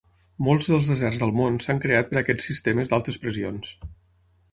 Molts 0.45 0.69
dels 0.69 0.87
deserts 0.91 1.19
del 1.23 1.33
món 1.39 1.59
s'han 1.65 1.81
creat 1.83 2.09
per 2.13 2.17
aquests 2.21 2.47
sistemes 2.49 2.91
d'altes 2.95 3.21
pressions. 3.27 3.71